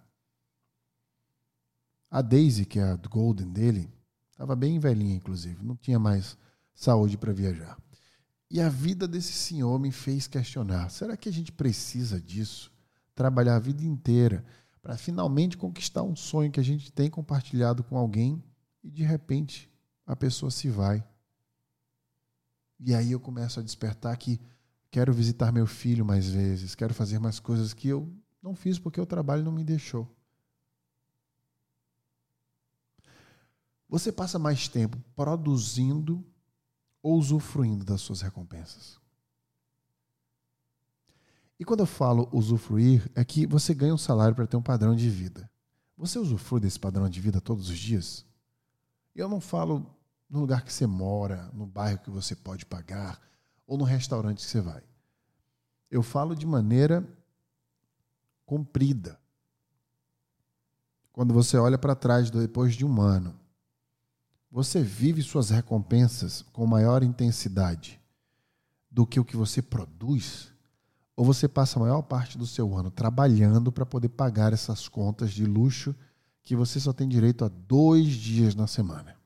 A 2.10 2.22
Daisy, 2.22 2.66
que 2.66 2.80
é 2.80 2.84
a 2.84 2.96
Golden 2.96 3.50
dele, 3.52 3.92
estava 4.32 4.56
bem 4.56 4.80
velhinha, 4.80 5.16
inclusive, 5.16 5.63
não 5.63 5.75
tinha 5.75 6.00
mais 6.00 6.38
saúde 6.74 7.18
para 7.18 7.34
viajar. 7.34 7.78
E 8.54 8.62
a 8.62 8.70
vida 8.70 9.08
desse 9.08 9.34
senhor 9.34 9.80
me 9.80 9.92
fez 9.92 10.28
questionar: 10.28 10.88
será 10.92 11.18
que 11.18 11.28
a 11.28 11.32
gente 11.32 11.52
precisa 11.52 12.22
disso? 12.22 12.72
Trabalhar 13.16 13.56
a 13.56 13.60
vida 13.60 13.84
inteira 13.84 14.46
para 14.80 14.96
finalmente 14.96 15.58
conquistar 15.58 16.04
um 16.04 16.16
sonho 16.16 16.52
que 16.52 16.60
a 16.60 16.64
gente 16.64 16.92
tem 16.92 17.10
compartilhado 17.10 17.84
com 17.84 17.98
alguém 17.98 18.44
e 18.84 18.92
de 18.92 19.02
repente 19.02 19.68
a 20.06 20.16
pessoa 20.16 20.52
se 20.52 20.70
vai. 20.70 21.04
E 22.80 22.94
aí 22.94 23.14
eu 23.14 23.20
começo 23.20 23.60
a 23.60 23.64
despertar 23.64 24.16
que 24.18 24.40
quero 24.92 25.12
visitar 25.12 25.52
meu 25.52 25.66
filho 25.66 26.06
mais 26.06 26.30
vezes, 26.30 26.76
quero 26.76 26.94
fazer 26.94 27.18
mais 27.18 27.40
coisas 27.40 27.74
que 27.74 27.88
eu 27.88 28.16
não 28.40 28.54
fiz 28.54 28.78
porque 28.78 29.02
o 29.02 29.06
trabalho 29.06 29.44
não 29.44 29.52
me 29.52 29.64
deixou. 29.64 30.08
Você 33.90 34.12
passa 34.12 34.38
mais 34.38 34.68
tempo 34.68 35.02
produzindo 35.16 36.24
usufruindo 37.04 37.84
das 37.84 38.02
suas 38.02 38.22
recompensas. 38.22 38.98
E 41.60 41.66
quando 41.66 41.82
eu 41.82 41.86
falo 41.86 42.30
usufruir, 42.32 43.10
é 43.14 43.24
que 43.24 43.46
você 43.46 43.74
ganha 43.74 43.94
um 43.94 43.98
salário 43.98 44.36
para 44.36 44.48
ter 44.48 44.58
um 44.58 44.62
padrão 44.62 44.96
de 44.96 45.10
vida. 45.10 45.50
Você 45.98 46.18
usufrui 46.18 46.60
desse 46.60 46.80
padrão 46.80 47.08
de 47.08 47.22
vida 47.22 47.40
todos 47.40 47.70
os 47.70 47.78
dias? 47.78 48.26
Eu 49.16 49.30
não 49.30 49.40
falo 49.40 49.86
no 50.30 50.40
lugar 50.40 50.64
que 50.64 50.74
você 50.74 50.88
mora, 50.88 51.52
no 51.54 51.68
bairro 51.68 52.00
que 52.00 52.10
você 52.10 52.36
pode 52.36 52.66
pagar, 52.66 53.22
ou 53.68 53.78
no 53.78 53.84
restaurante 53.84 54.44
que 54.44 54.50
você 54.50 54.62
vai. 54.62 54.82
Eu 55.92 56.02
falo 56.02 56.36
de 56.36 56.46
maneira 56.46 57.08
comprida. 58.46 59.20
Quando 61.12 61.34
você 61.34 61.58
olha 61.58 61.78
para 61.78 61.96
trás 61.96 62.32
depois 62.32 62.74
de 62.74 62.84
um 62.84 63.00
ano, 63.00 63.40
você 64.54 64.84
vive 64.84 65.24
suas 65.24 65.50
recompensas 65.50 66.44
com 66.54 66.68
maior 66.68 67.02
intensidade 67.02 68.00
do 68.88 69.04
que 69.04 69.20
o 69.20 69.26
que 69.26 69.36
você 69.36 69.64
produz? 69.64 70.54
Ou 71.16 71.26
você 71.26 71.48
passa 71.48 71.80
a 71.80 71.82
maior 71.82 72.04
parte 72.04 72.38
do 72.38 72.46
seu 72.46 72.78
ano 72.78 72.92
trabalhando 72.92 73.72
para 73.72 73.84
poder 73.84 74.10
pagar 74.10 74.54
essas 74.54 74.88
contas 74.88 75.32
de 75.32 75.44
luxo 75.44 75.96
que 76.44 76.56
você 76.56 76.80
só 76.80 76.94
tem 76.94 77.10
direito 77.10 77.44
a 77.44 77.48
dois 77.48 78.10
dias 78.10 78.54
na 78.54 78.68
semana? 78.68 79.18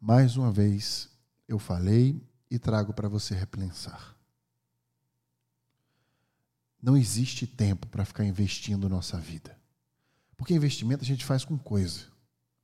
Mais 0.00 0.38
uma 0.38 0.50
vez, 0.50 1.10
eu 1.46 1.58
falei 1.58 2.26
e 2.50 2.58
trago 2.58 2.94
para 2.94 3.10
você 3.10 3.34
repensar. 3.34 4.16
Não 6.82 6.96
existe 6.96 7.46
tempo 7.46 7.86
para 7.88 8.06
ficar 8.06 8.24
investindo 8.24 8.88
nossa 8.88 9.18
vida. 9.18 9.59
Porque 10.40 10.54
investimento 10.54 11.04
a 11.04 11.06
gente 11.06 11.22
faz 11.22 11.44
com 11.44 11.58
coisa. 11.58 12.06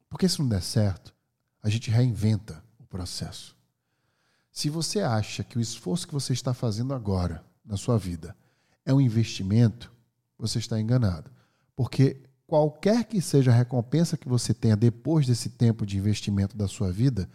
Porque 0.08 0.26
se 0.26 0.38
não 0.38 0.48
der 0.48 0.62
certo, 0.62 1.14
a 1.62 1.68
gente 1.68 1.90
reinventa 1.90 2.64
o 2.78 2.86
processo. 2.86 3.54
Se 4.50 4.70
você 4.70 5.00
acha 5.00 5.44
que 5.44 5.58
o 5.58 5.60
esforço 5.60 6.08
que 6.08 6.14
você 6.14 6.32
está 6.32 6.54
fazendo 6.54 6.94
agora 6.94 7.44
na 7.62 7.76
sua 7.76 7.98
vida 7.98 8.34
é 8.82 8.94
um 8.94 9.00
investimento, 9.00 9.92
você 10.38 10.58
está 10.58 10.80
enganado. 10.80 11.30
Porque 11.76 12.22
qualquer 12.46 13.04
que 13.04 13.20
seja 13.20 13.50
a 13.50 13.54
recompensa 13.54 14.16
que 14.16 14.26
você 14.26 14.54
tenha 14.54 14.74
depois 14.74 15.26
desse 15.26 15.50
tempo 15.50 15.84
de 15.84 15.98
investimento 15.98 16.56
da 16.56 16.66
sua 16.66 16.90
vida, 16.90 17.28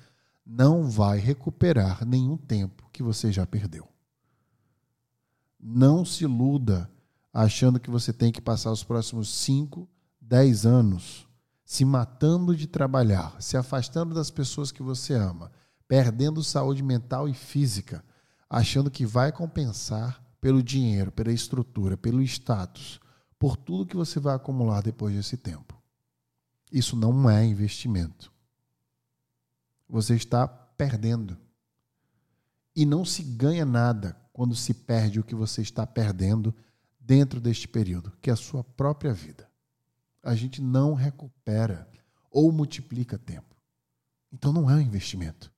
não 0.44 0.90
vai 0.90 1.20
recuperar 1.20 2.04
nenhum 2.04 2.36
tempo 2.36 2.90
que 2.92 3.04
você 3.04 3.32
já 3.32 3.46
perdeu. 3.46 3.88
Não 5.60 6.04
se 6.04 6.24
iluda 6.24 6.90
achando 7.32 7.80
que 7.80 7.92
você 7.92 8.12
tem 8.12 8.32
que 8.32 8.42
passar 8.42 8.72
os 8.72 8.84
próximos 8.84 9.30
5, 9.30 9.88
10 10.32 10.66
anos 10.66 11.28
se 11.66 11.84
matando 11.84 12.56
de 12.56 12.66
trabalhar, 12.66 13.36
se 13.42 13.58
afastando 13.58 14.16
das 14.16 14.32
pessoas 14.32 14.72
que 14.72 14.82
você 14.82 15.14
ama, 15.14 15.52
perdendo 15.90 16.42
saúde 16.42 16.82
mental 16.82 17.28
e 17.28 17.34
física, 17.34 18.02
achando 18.50 18.90
que 18.90 19.06
vai 19.06 19.34
compensar 19.34 20.24
pelo 20.40 20.64
dinheiro, 20.64 21.12
pela 21.12 21.34
estrutura, 21.34 21.98
pelo 21.98 22.22
status, 22.22 22.98
por 23.38 23.58
tudo 23.58 23.86
que 23.86 23.96
você 23.98 24.22
vai 24.22 24.34
acumular 24.34 24.82
depois 24.82 25.14
desse 25.14 25.36
tempo. 25.36 25.78
Isso 26.72 26.96
não 26.96 27.30
é 27.30 27.46
investimento. 27.46 28.32
Você 29.90 30.16
está 30.16 30.48
perdendo. 30.48 31.38
E 32.74 32.86
não 32.86 33.04
se 33.04 33.22
ganha 33.22 33.66
nada 33.66 34.16
quando 34.32 34.56
se 34.56 34.74
perde 34.74 35.20
o 35.20 35.26
que 35.26 35.36
você 35.36 35.62
está 35.62 35.86
perdendo 35.86 36.56
dentro 36.98 37.42
deste 37.42 37.68
período, 37.68 38.14
que 38.22 38.30
é 38.30 38.34
a 38.34 38.38
sua 38.38 38.64
própria 38.64 39.14
vida. 39.14 39.51
A 40.24 40.36
gente 40.36 40.62
não 40.62 40.94
recupera 40.94 41.90
ou 42.30 42.52
multiplica 42.52 43.18
tempo. 43.18 43.56
Então 44.32 44.54
não 44.54 44.70
é 44.70 44.76
um 44.76 44.82
investimento. 44.82 45.52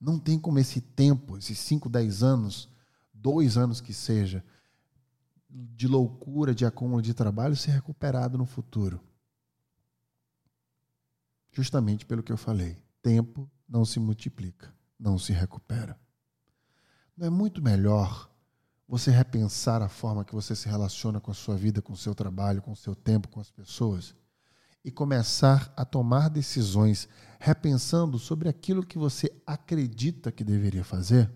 Não 0.00 0.18
tem 0.18 0.38
como 0.38 0.58
esse 0.58 0.80
tempo, 0.80 1.36
esses 1.36 1.58
5, 1.58 1.88
10 1.88 2.22
anos, 2.22 2.68
dois 3.12 3.56
anos 3.56 3.80
que 3.80 3.92
seja, 3.92 4.44
de 5.48 5.88
loucura, 5.88 6.54
de 6.54 6.64
acúmulo 6.66 7.02
de 7.02 7.14
trabalho, 7.14 7.56
ser 7.56 7.72
recuperado 7.72 8.36
no 8.36 8.46
futuro. 8.46 9.00
Justamente 11.52 12.04
pelo 12.04 12.22
que 12.22 12.32
eu 12.32 12.36
falei. 12.36 12.76
Tempo 13.02 13.50
não 13.68 13.84
se 13.84 13.98
multiplica, 13.98 14.72
não 14.98 15.18
se 15.18 15.32
recupera. 15.32 15.98
Não 17.16 17.26
é 17.26 17.30
muito 17.30 17.62
melhor 17.62 18.30
você 18.88 19.10
repensar 19.10 19.82
a 19.82 19.88
forma 19.88 20.24
que 20.24 20.34
você 20.34 20.54
se 20.54 20.68
relaciona 20.68 21.20
com 21.20 21.30
a 21.30 21.34
sua 21.34 21.56
vida, 21.56 21.82
com 21.82 21.92
o 21.92 21.96
seu 21.96 22.14
trabalho, 22.14 22.62
com 22.62 22.72
o 22.72 22.76
seu 22.76 22.94
tempo, 22.94 23.28
com 23.28 23.40
as 23.40 23.50
pessoas? 23.50 24.14
E 24.84 24.90
começar 24.90 25.72
a 25.76 25.84
tomar 25.84 26.28
decisões 26.30 27.08
repensando 27.40 28.18
sobre 28.18 28.48
aquilo 28.48 28.86
que 28.86 28.96
você 28.96 29.30
acredita 29.44 30.30
que 30.30 30.44
deveria 30.44 30.84
fazer? 30.84 31.30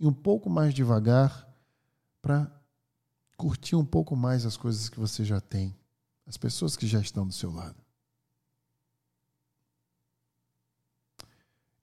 E 0.00 0.06
um 0.06 0.12
pouco 0.12 0.48
mais 0.48 0.72
devagar 0.72 1.46
para 2.22 2.50
curtir 3.36 3.76
um 3.76 3.84
pouco 3.84 4.16
mais 4.16 4.46
as 4.46 4.56
coisas 4.56 4.88
que 4.88 4.98
você 4.98 5.24
já 5.24 5.40
tem, 5.40 5.76
as 6.26 6.38
pessoas 6.38 6.76
que 6.76 6.86
já 6.86 7.00
estão 7.00 7.26
do 7.26 7.32
seu 7.32 7.52
lado. 7.52 7.76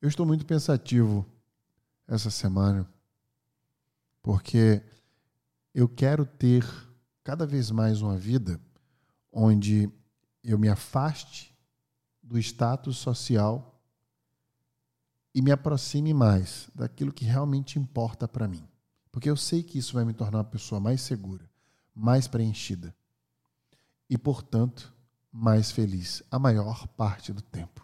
Eu 0.01 0.09
estou 0.09 0.25
muito 0.25 0.45
pensativo 0.45 1.25
essa 2.07 2.29
semana, 2.29 2.91
porque 4.23 4.81
eu 5.75 5.87
quero 5.87 6.25
ter 6.25 6.65
cada 7.23 7.45
vez 7.45 7.69
mais 7.69 8.01
uma 8.01 8.17
vida 8.17 8.59
onde 9.31 9.91
eu 10.43 10.57
me 10.57 10.69
afaste 10.69 11.53
do 12.21 12.39
status 12.39 12.97
social 12.97 13.79
e 15.35 15.41
me 15.41 15.51
aproxime 15.51 16.13
mais 16.13 16.69
daquilo 16.73 17.11
que 17.11 17.25
realmente 17.25 17.77
importa 17.77 18.27
para 18.27 18.47
mim. 18.47 18.67
Porque 19.11 19.29
eu 19.29 19.35
sei 19.35 19.61
que 19.61 19.77
isso 19.77 19.93
vai 19.93 20.05
me 20.05 20.13
tornar 20.13 20.39
uma 20.39 20.43
pessoa 20.43 20.79
mais 20.79 21.01
segura, 21.01 21.47
mais 21.93 22.27
preenchida 22.27 22.95
e, 24.09 24.17
portanto, 24.17 24.93
mais 25.31 25.71
feliz 25.71 26.23
a 26.31 26.39
maior 26.39 26.87
parte 26.87 27.33
do 27.33 27.41
tempo 27.41 27.83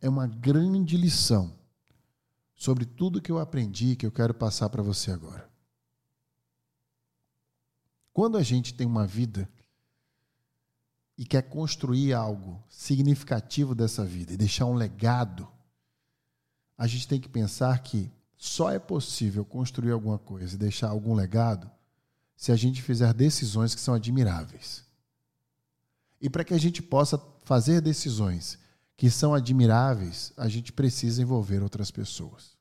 é 0.00 0.08
uma 0.08 0.26
grande 0.26 0.96
lição 0.96 1.54
sobre 2.62 2.84
tudo 2.84 3.20
que 3.20 3.32
eu 3.32 3.40
aprendi 3.40 3.96
que 3.96 4.06
eu 4.06 4.12
quero 4.12 4.32
passar 4.32 4.68
para 4.68 4.84
você 4.84 5.10
agora. 5.10 5.50
Quando 8.12 8.38
a 8.38 8.42
gente 8.44 8.72
tem 8.72 8.86
uma 8.86 9.04
vida 9.04 9.50
e 11.18 11.26
quer 11.26 11.42
construir 11.42 12.12
algo 12.12 12.62
significativo 12.68 13.74
dessa 13.74 14.04
vida 14.04 14.32
e 14.32 14.36
deixar 14.36 14.66
um 14.66 14.74
legado, 14.74 15.48
a 16.78 16.86
gente 16.86 17.08
tem 17.08 17.20
que 17.20 17.28
pensar 17.28 17.82
que 17.82 18.08
só 18.36 18.70
é 18.70 18.78
possível 18.78 19.44
construir 19.44 19.90
alguma 19.90 20.20
coisa 20.20 20.54
e 20.54 20.58
deixar 20.58 20.90
algum 20.90 21.14
legado 21.14 21.68
se 22.36 22.52
a 22.52 22.56
gente 22.56 22.80
fizer 22.80 23.12
decisões 23.12 23.74
que 23.74 23.80
são 23.80 23.94
admiráveis. 23.94 24.84
E 26.20 26.30
para 26.30 26.44
que 26.44 26.54
a 26.54 26.58
gente 26.58 26.80
possa 26.80 27.20
fazer 27.42 27.80
decisões 27.80 28.56
que 29.02 29.10
são 29.10 29.34
admiráveis, 29.34 30.32
a 30.36 30.46
gente 30.46 30.72
precisa 30.72 31.20
envolver 31.20 31.60
outras 31.60 31.90
pessoas. 31.90 32.56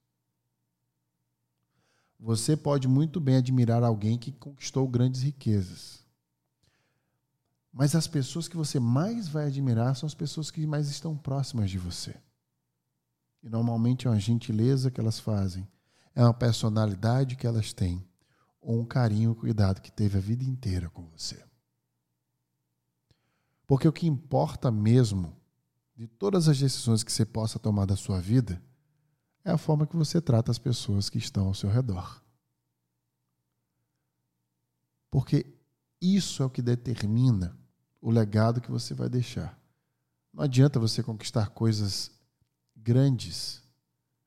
Você 2.19 2.57
pode 2.57 2.87
muito 2.87 3.21
bem 3.21 3.35
admirar 3.35 3.83
alguém 3.83 4.17
que 4.17 4.31
conquistou 4.31 4.87
grandes 4.87 5.21
riquezas. 5.21 6.03
Mas 7.71 7.93
as 7.93 8.07
pessoas 8.07 8.47
que 8.47 8.57
você 8.57 8.79
mais 8.79 9.27
vai 9.27 9.45
admirar 9.45 9.95
são 9.95 10.07
as 10.07 10.15
pessoas 10.15 10.49
que 10.49 10.65
mais 10.65 10.89
estão 10.89 11.15
próximas 11.15 11.69
de 11.69 11.77
você. 11.77 12.15
E 13.43 13.47
normalmente 13.47 14.07
é 14.07 14.09
uma 14.09 14.19
gentileza 14.19 14.89
que 14.89 14.99
elas 14.99 15.19
fazem, 15.19 15.67
é 16.15 16.23
uma 16.23 16.33
personalidade 16.33 17.35
que 17.35 17.45
elas 17.45 17.71
têm, 17.71 18.03
ou 18.59 18.79
um 18.79 18.85
carinho, 18.85 19.35
cuidado 19.35 19.79
que 19.79 19.91
teve 19.91 20.17
a 20.17 20.21
vida 20.21 20.43
inteira 20.43 20.89
com 20.89 21.03
você. 21.03 21.45
Porque 23.67 23.87
o 23.87 23.93
que 23.93 24.07
importa 24.07 24.71
mesmo 24.71 25.39
de 26.01 26.07
todas 26.07 26.47
as 26.47 26.59
decisões 26.59 27.03
que 27.03 27.11
você 27.11 27.23
possa 27.23 27.59
tomar 27.59 27.85
da 27.85 27.95
sua 27.95 28.19
vida 28.19 28.59
é 29.43 29.51
a 29.51 29.57
forma 29.57 29.85
que 29.85 29.95
você 29.95 30.19
trata 30.19 30.49
as 30.49 30.57
pessoas 30.57 31.11
que 31.11 31.19
estão 31.19 31.45
ao 31.45 31.53
seu 31.53 31.69
redor. 31.69 32.23
Porque 35.11 35.45
isso 36.01 36.41
é 36.41 36.45
o 36.47 36.49
que 36.49 36.59
determina 36.59 37.55
o 38.01 38.09
legado 38.09 38.61
que 38.61 38.71
você 38.71 38.95
vai 38.95 39.09
deixar. 39.09 39.55
Não 40.33 40.43
adianta 40.43 40.79
você 40.79 41.03
conquistar 41.03 41.49
coisas 41.49 42.09
grandes, 42.75 43.61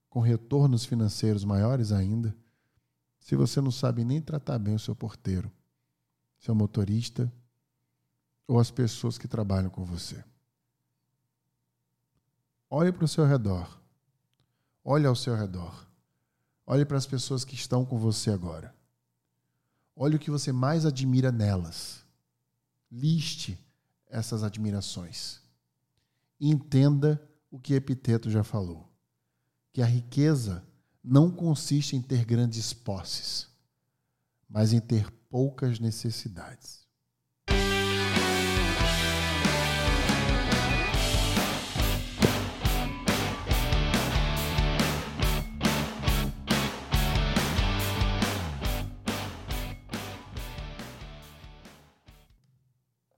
com 0.09 0.21
retornos 0.21 0.85
financeiros 0.85 1.45
maiores 1.45 1.91
ainda, 1.91 2.37
se 3.19 3.35
você 3.35 3.61
não 3.61 3.73
sabe 3.73 4.05
nem 4.05 4.23
tratar 4.23 4.61
bem 4.61 4.77
o 4.77 4.79
seu 4.79 4.95
porteiro, 4.95 5.51
seu 6.39 6.55
motorista 6.55 7.33
ou 8.47 8.61
as 8.61 8.71
pessoas 8.71 9.19
que 9.19 9.27
trabalham 9.27 9.71
com 9.71 9.85
você. 9.85 10.25
Olhe 12.77 12.91
para 12.91 13.05
o 13.05 13.09
seu 13.09 13.25
redor. 13.25 13.81
Olhe 14.83 15.07
ao 15.07 15.15
seu 15.15 15.37
redor. 15.37 15.87
Olhe 16.67 16.85
para 16.85 16.97
as 16.97 17.07
pessoas 17.07 17.45
que 17.45 17.55
estão 17.55 17.85
com 17.85 18.01
você 18.01 18.33
agora. 18.33 18.75
Olhe 19.95 20.17
o 20.17 20.19
que 20.19 20.29
você 20.29 20.51
mais 20.51 20.85
admira 20.85 21.31
nelas. 21.31 22.05
Liste 22.91 23.57
essas 24.09 24.43
admirações. 24.43 25.41
Entenda 26.41 27.25
o 27.49 27.61
que 27.61 27.75
Epiteto 27.75 28.29
já 28.29 28.43
falou: 28.43 28.93
que 29.73 29.81
a 29.81 29.87
riqueza 29.87 30.67
não 31.01 31.31
consiste 31.31 31.95
em 31.95 32.03
ter 32.03 32.25
grandes 32.25 32.73
posses, 32.73 33.47
mas 34.49 34.73
em 34.73 34.81
ter 34.81 35.09
poucas 35.31 35.79
necessidades. 35.79 36.84